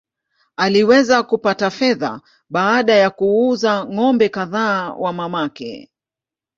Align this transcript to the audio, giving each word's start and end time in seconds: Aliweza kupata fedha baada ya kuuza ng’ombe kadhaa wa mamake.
Aliweza 0.55 1.23
kupata 1.23 1.69
fedha 1.69 2.21
baada 2.53 2.93
ya 2.93 3.09
kuuza 3.09 3.85
ng’ombe 3.85 4.29
kadhaa 4.29 4.93
wa 4.93 5.13
mamake. 5.13 5.91